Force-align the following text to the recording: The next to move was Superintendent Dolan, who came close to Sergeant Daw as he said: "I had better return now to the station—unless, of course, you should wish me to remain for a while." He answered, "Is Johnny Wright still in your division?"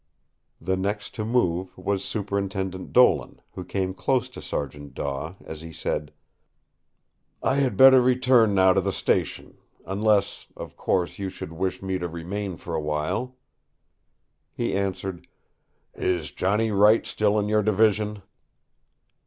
The 0.59 0.75
next 0.77 1.13
to 1.13 1.23
move 1.23 1.77
was 1.77 2.03
Superintendent 2.03 2.91
Dolan, 2.91 3.39
who 3.53 3.63
came 3.63 3.93
close 3.93 4.29
to 4.29 4.41
Sergeant 4.41 4.95
Daw 4.95 5.35
as 5.45 5.61
he 5.61 5.71
said: 5.71 6.11
"I 7.43 7.57
had 7.57 7.77
better 7.77 8.01
return 8.01 8.55
now 8.55 8.73
to 8.73 8.81
the 8.81 8.91
station—unless, 8.93 10.47
of 10.57 10.75
course, 10.75 11.19
you 11.19 11.29
should 11.29 11.53
wish 11.53 11.83
me 11.83 11.99
to 11.99 12.07
remain 12.07 12.57
for 12.57 12.73
a 12.73 12.81
while." 12.81 13.35
He 14.51 14.73
answered, 14.73 15.27
"Is 15.93 16.31
Johnny 16.31 16.71
Wright 16.71 17.05
still 17.05 17.37
in 17.37 17.47
your 17.47 17.61
division?" 17.61 18.23